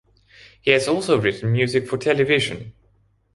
[0.61, 2.73] He has also written music for television.